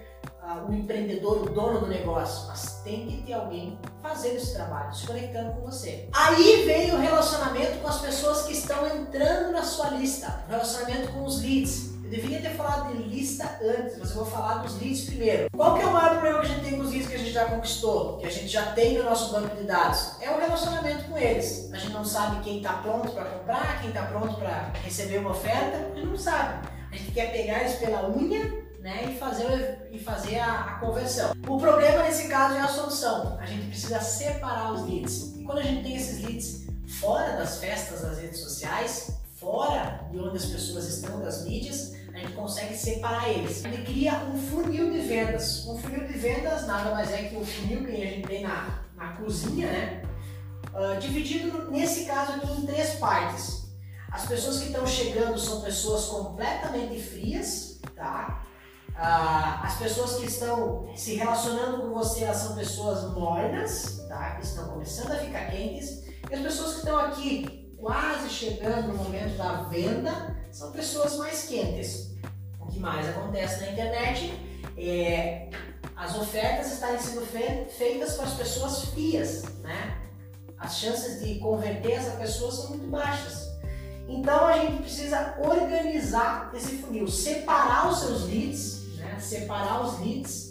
[0.67, 5.05] o empreendedor, o dono do negócio, mas tem que ter alguém fazendo esse trabalho, se
[5.05, 6.09] conectando com você.
[6.13, 11.11] Aí vem o relacionamento com as pessoas que estão entrando na sua lista, o relacionamento
[11.13, 11.98] com os leads.
[12.09, 15.47] Eu deveria ter falado de lista antes, mas eu vou falar dos leads primeiro.
[15.55, 17.17] Qual que é o maior problema que a gente tem com os leads que a
[17.19, 20.19] gente já conquistou, que a gente já tem no nosso banco de dados?
[20.19, 21.71] É o relacionamento com eles.
[21.71, 25.29] A gente não sabe quem está pronto para comprar, quem está pronto para receber uma
[25.29, 26.67] oferta, a gente não sabe.
[26.91, 31.31] A gente quer pegar eles pela unha né, e fazer, e fazer a, a, conversão.
[31.47, 33.37] O problema nesse caso é a solução.
[33.39, 35.35] A gente precisa separar os leads.
[35.37, 40.19] E quando a gente tem esses leads fora das festas das redes sociais, fora de
[40.19, 43.63] onde as pessoas estão, das mídias, a gente consegue separar eles.
[43.63, 45.65] Ele cria um funil de vendas.
[45.65, 48.83] Um funil de vendas nada mais é que o funil que a gente tem na,
[48.95, 50.01] na cozinha, né?
[50.73, 53.69] Uh, dividido nesse caso aqui em três partes.
[54.11, 58.43] As pessoas que estão chegando são pessoas completamente frias, tá?
[58.89, 64.35] Uh, as pessoas que estão se relacionando com você elas são pessoas mornas, tá?
[64.35, 66.03] Que estão começando a ficar quentes.
[66.29, 71.47] E as pessoas que estão aqui quase chegando no momento da venda, são pessoas mais
[71.47, 72.11] quentes.
[72.59, 74.33] O que mais acontece na internet
[74.77, 75.49] é
[75.95, 79.97] as ofertas estarem sendo feitas para as pessoas frias, né?
[80.57, 83.49] As chances de converter essa pessoa são muito baixas.
[84.07, 89.17] Então a gente precisa organizar esse funil, separar os seus leads, né?
[89.19, 90.48] separar os leads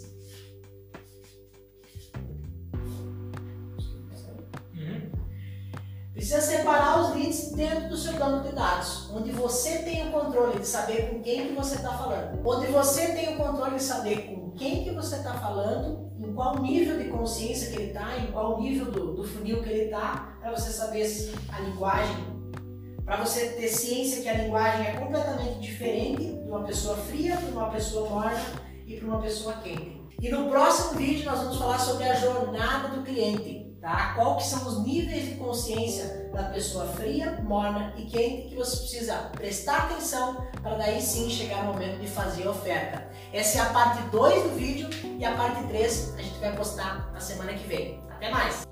[6.19, 10.59] Precisa separar os leads dentro do seu banco de dados, onde você tem o controle
[10.59, 14.23] de saber com quem que você está falando, onde você tem o controle de saber
[14.23, 18.33] com quem que você está falando, em qual nível de consciência que ele está, em
[18.33, 21.07] qual nível do, do funil que ele está, para você saber
[21.53, 22.17] a linguagem,
[23.05, 27.49] para você ter ciência que a linguagem é completamente diferente de uma pessoa fria, para
[27.49, 28.43] uma pessoa morna
[28.85, 30.01] e para uma pessoa quente.
[30.21, 34.13] E no próximo vídeo nós vamos falar sobre a jornada do cliente tá?
[34.15, 38.77] Qual que são os níveis de consciência da pessoa fria, morna e quente que você
[38.77, 43.07] precisa prestar atenção para daí sim chegar no momento de fazer a oferta.
[43.33, 47.11] Essa é a parte 2 do vídeo e a parte 3 a gente vai postar
[47.11, 48.01] na semana que vem.
[48.09, 48.67] Até mais!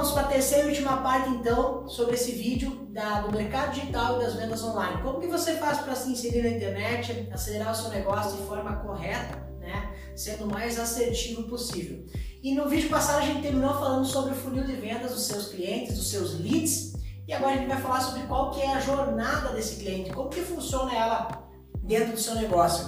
[0.00, 4.16] Vamos para a terceira e última parte então sobre esse vídeo da, do mercado digital
[4.16, 5.02] e das vendas online.
[5.02, 8.76] Como que você faz para se inserir na internet, acelerar o seu negócio de forma
[8.76, 9.90] correta, né?
[10.16, 12.06] sendo o mais assertivo possível.
[12.42, 15.48] E no vídeo passado a gente terminou falando sobre o funil de vendas dos seus
[15.48, 16.94] clientes, dos seus leads,
[17.28, 20.30] e agora a gente vai falar sobre qual que é a jornada desse cliente, como
[20.30, 21.46] que funciona ela
[21.82, 22.86] dentro do seu negócio.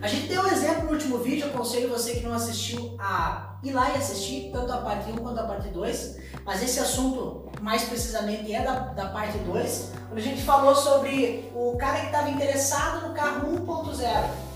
[0.00, 3.72] A gente deu um exemplo no último vídeo, aconselho você que não assistiu a ir
[3.72, 7.84] lá e assistir tanto a parte 1 quanto a parte 2, mas esse assunto mais
[7.84, 12.28] precisamente é da, da parte 2, onde a gente falou sobre o cara que estava
[12.28, 14.02] interessado no carro 1.0,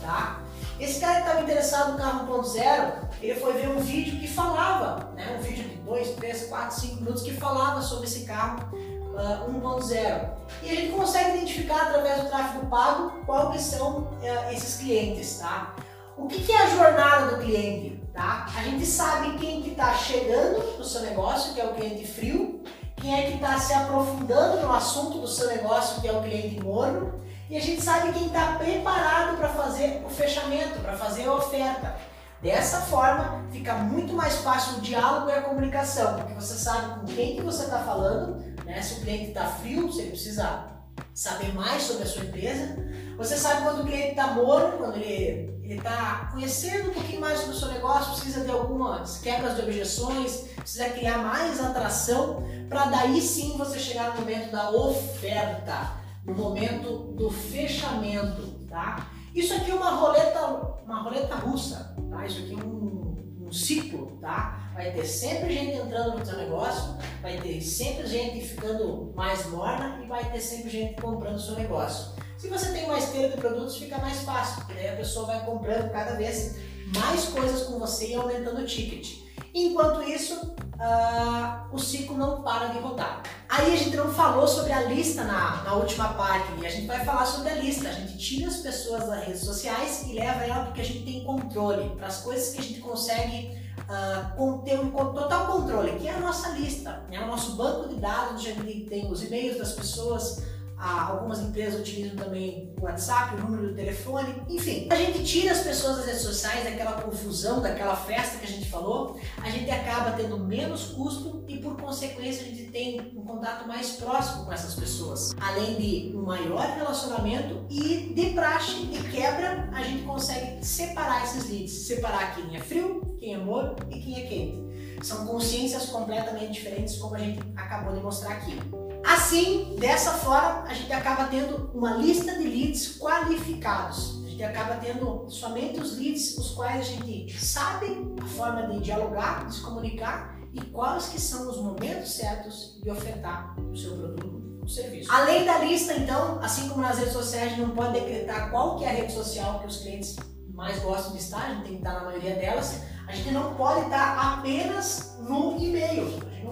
[0.03, 0.41] tá?
[0.79, 5.11] Esse cara que estava interessado no carro 1.0, ele foi ver um vídeo que falava,
[5.15, 9.19] né, um vídeo de 2, 3, 4, 5 minutos que falava sobre esse carro uh,
[9.19, 10.31] ah, 1.0.
[10.63, 15.75] E a gente consegue identificar através do tráfego pago que são uh, esses clientes, tá?
[16.17, 18.47] O que, que, é a jornada do cliente, tá?
[18.57, 22.63] A gente sabe quem que está chegando no seu negócio, que é o cliente frio,
[22.97, 26.61] quem é que está se aprofundando no assunto do seu negócio, que é o cliente
[26.61, 31.35] morno, e a gente sabe quem está preparado para fazer o fechamento, para fazer a
[31.35, 31.97] oferta.
[32.43, 37.07] Dessa forma, fica muito mais fácil o diálogo e a comunicação, porque você sabe com
[37.07, 38.81] quem que você está falando, né?
[38.81, 40.67] Se o cliente está frio, você precisa
[41.13, 42.77] saber mais sobre a sua empresa.
[43.17, 47.55] Você sabe quando o cliente está morno, quando ele está conhecendo um pouquinho mais sobre
[47.55, 53.21] o seu negócio, precisa de algumas quebras de objeções, precisa criar mais atração, para daí
[53.21, 55.93] sim você chegar no momento da oferta,
[56.25, 59.11] no momento do fechamento, tá?
[59.35, 60.47] Isso aqui é uma roleta,
[60.85, 62.27] uma roleta russa, tá?
[62.27, 64.69] Isso aqui é um, um ciclo, tá?
[64.79, 70.01] vai ter sempre gente entrando no seu negócio, vai ter sempre gente ficando mais morna
[70.05, 72.13] e vai ter sempre gente comprando o seu negócio.
[72.39, 75.45] Se você tem uma esteira de produtos, fica mais fácil, porque daí a pessoa vai
[75.45, 76.55] comprando cada vez
[76.95, 79.25] mais coisas com você e aumentando o ticket.
[79.53, 83.25] Enquanto isso, uh, o ciclo não para de rodar.
[83.49, 86.87] Aí a gente não falou sobre a lista na, na última parte e a gente
[86.87, 87.89] vai falar sobre a lista.
[87.89, 91.25] A gente tira as pessoas das redes sociais e leva ela porque a gente tem
[91.25, 96.07] controle para as coisas que a gente consegue uh, com, ter um total controle, que
[96.07, 99.25] é a nossa lista, é o nosso banco de dados, onde a gente tem os
[99.25, 100.41] e-mails das pessoas,
[100.79, 104.87] ah, algumas empresas utilizam também o WhatsApp, o número do telefone, enfim.
[104.91, 108.69] A gente tira as pessoas das redes sociais daquela confusão, daquela festa que a gente
[108.69, 113.67] falou, a gente acaba tendo menos custo e por consequência a gente tem um contato
[113.67, 115.35] mais próximo com essas pessoas.
[115.41, 121.51] Além de um maior relacionamento e de praxe, de quebra, a gente consegue separar esses
[121.51, 124.69] leads, separar quem é frio, quem é morno e quem é quente.
[125.03, 128.59] São consciências completamente diferentes, como a gente acabou de mostrar aqui.
[129.05, 134.23] Assim, dessa forma, a gente acaba tendo uma lista de leads qualificados.
[134.25, 138.81] A gente acaba tendo somente os leads os quais a gente sabe a forma de
[138.81, 143.97] dialogar, de se comunicar e quais que são os momentos certos de ofertar o seu
[143.97, 145.11] produto ou serviço.
[145.13, 148.79] Além da lista, então, assim como nas redes sociais, a gente não pode decretar qual
[148.79, 150.17] que é a rede social que os clientes
[150.59, 152.81] mais gostam de estar, a gente tem que estar na maioria delas.
[153.07, 155.18] A gente não pode estar apenas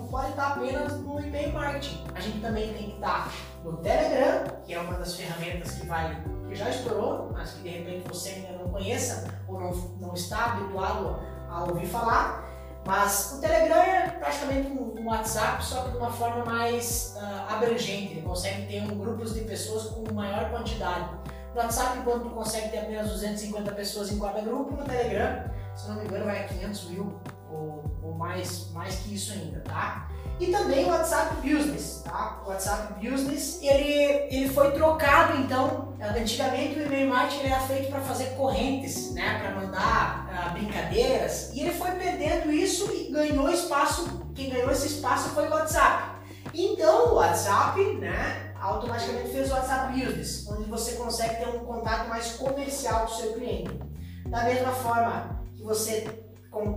[0.08, 2.04] pode estar apenas no e-mail marketing.
[2.14, 3.32] A gente também tem que estar
[3.64, 7.68] no Telegram, que é uma das ferramentas que vai que já estourou, mas que de
[7.68, 12.44] repente você ainda não conheça ou não, não está habituado a ouvir falar.
[12.86, 18.12] Mas o Telegram é praticamente um WhatsApp, só que de uma forma mais uh, abrangente.
[18.12, 21.10] Ele consegue ter um grupos de pessoas com maior quantidade.
[21.52, 25.88] No WhatsApp, enquanto tu consegue ter apenas 250 pessoas em cada grupo, no Telegram, se
[25.88, 27.20] não me engano, vai a 500 mil
[27.50, 30.08] ou, ou mais, mais que isso ainda, tá?
[30.38, 32.42] E também o WhatsApp Business, tá?
[32.44, 38.00] O WhatsApp Business, ele, ele foi trocado, então, antigamente o e-mail marketing era feito para
[38.00, 39.38] fazer correntes, né?
[39.40, 44.88] Para mandar uh, brincadeiras, e ele foi perdendo isso e ganhou espaço, quem ganhou esse
[44.88, 46.16] espaço foi o WhatsApp.
[46.52, 52.08] Então, o WhatsApp, né, automaticamente fez o WhatsApp Business, onde você consegue ter um contato
[52.08, 53.78] mais comercial com o seu cliente.
[54.26, 56.25] Da mesma forma que você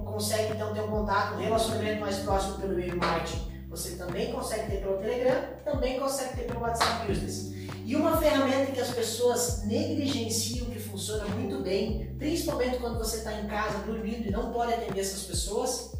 [0.04, 4.72] consegue então ter um contato, um relacionamento mais próximo pelo e-mail marketing, você também consegue
[4.72, 7.54] ter pelo Telegram, também consegue ter pelo WhatsApp Business.
[7.86, 13.34] E uma ferramenta que as pessoas negligenciam, que funciona muito bem, principalmente quando você está
[13.34, 15.94] em casa dormindo e não pode atender essas pessoas,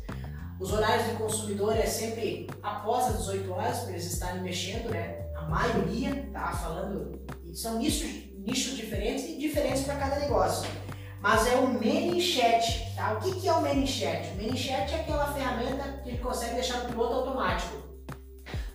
[0.60, 5.26] os horários do consumidor é sempre após as 18 horas, para eles estarem mexendo, né?
[5.36, 6.52] A maioria, tá?
[6.52, 7.20] Falando,
[7.54, 10.70] são nichos, nichos diferentes e diferentes para cada negócio
[11.22, 13.14] mas é o ManyChat, tá?
[13.14, 14.30] O que, que é o ManyChat?
[14.30, 17.78] O ManyChat é aquela ferramenta que ele consegue deixar no piloto automático.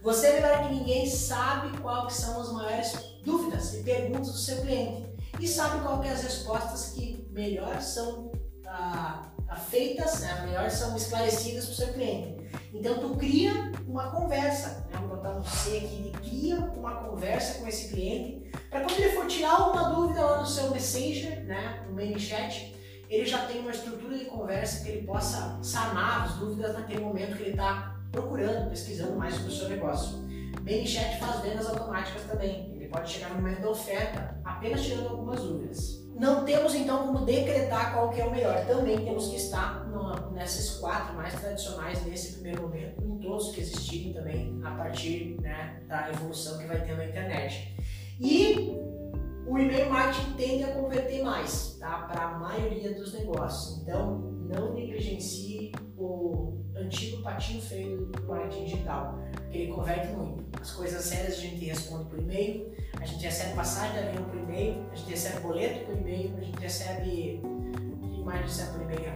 [0.03, 2.93] Você, melhor que ninguém, sabe quais são as maiores
[3.25, 5.07] dúvidas e perguntas do seu cliente
[5.41, 8.31] e sabe quais são as respostas que melhor são
[8.67, 9.23] ah,
[9.71, 10.43] feitas, né?
[10.45, 12.45] melhor são esclarecidas para o seu cliente.
[12.75, 14.99] Então, tu cria uma conversa, né?
[14.99, 19.27] vou botar um C aqui, cria uma conversa com esse cliente para quando ele for
[19.27, 22.75] tirar alguma dúvida lá no seu Messenger, né, no ManyChat,
[23.09, 27.37] ele já tem uma estrutura de conversa que ele possa sanar as dúvidas naquele momento
[27.37, 30.19] que ele está procurando, pesquisando mais sobre o seu negócio.
[30.63, 32.73] ManyChat faz vendas automáticas também.
[32.75, 36.05] Ele pode chegar no momento da oferta apenas tirando algumas dúvidas.
[36.15, 38.65] Não temos então como decretar qual que é o melhor.
[38.67, 43.61] Também temos que estar no, nessas quatro mais tradicionais nesse primeiro momento, em todos que
[43.61, 47.75] existirem também a partir né, da evolução que vai ter na internet.
[48.21, 48.75] E
[49.47, 52.09] o e-mail marketing tende a converter mais, tá?
[52.11, 53.83] Para a maioria dos negócios.
[53.83, 60.45] Então, não negligencie o antigo patinho feio do marketing digital, porque ele converte muito.
[60.61, 64.39] As coisas sérias a gente responde por e-mail, a gente recebe passagem de avião por
[64.39, 67.43] e-mail, a gente recebe boleto por e-mail, a gente recebe.
[68.25, 69.13] Mais recebe por e-mail?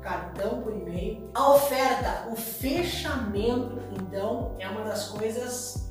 [0.00, 1.28] Cartão por e-mail.
[1.34, 5.85] A oferta, o fechamento, então, é uma das coisas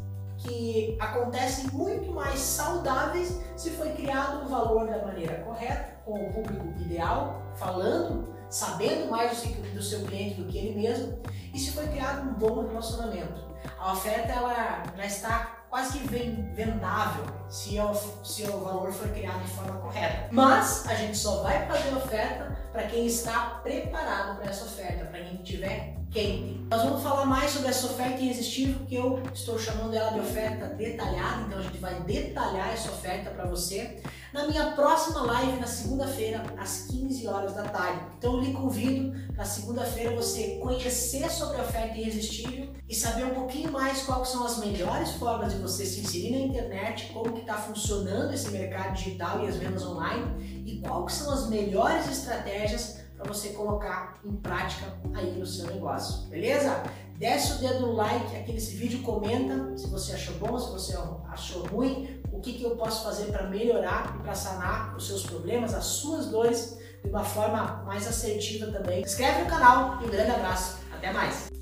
[0.46, 6.34] que acontecem muito mais saudáveis se foi criado o valor da maneira correta, com o
[6.34, 9.42] público ideal, falando, sabendo mais
[9.74, 11.20] do seu cliente do que ele mesmo,
[11.54, 13.46] e se foi criado um bom relacionamento.
[13.78, 17.94] A oferta ela, ela está quase que vendável se o,
[18.24, 20.30] se o valor for criado de forma correta.
[20.32, 25.20] Mas a gente só vai fazer oferta para quem está preparado para essa oferta, para
[25.20, 26.56] quem tiver quente.
[26.70, 30.68] Nós vamos falar mais sobre essa oferta irresistível que eu estou chamando ela de oferta
[30.68, 34.02] detalhada, então a gente vai detalhar essa oferta para você
[34.34, 38.02] na minha próxima live na segunda-feira às 15 horas da tarde.
[38.18, 43.36] Então eu lhe convido para segunda-feira você conhecer sobre a oferta irresistível e saber um
[43.36, 47.42] pouquinho mais quais são as melhores formas de você se inserir na internet, como que
[47.42, 53.05] está funcionando esse mercado digital e as vendas online e quais são as melhores estratégias
[53.26, 56.84] para você colocar em prática aí no seu negócio, beleza?
[57.18, 60.96] Desce o dedo no like aqui nesse vídeo, comenta se você achou bom, se você
[61.30, 65.24] achou ruim, o que, que eu posso fazer para melhorar e para sanar os seus
[65.24, 69.02] problemas, as suas dores de uma forma mais assertiva também.
[69.02, 70.78] Inscreve no canal e um grande abraço.
[70.92, 71.55] Até mais!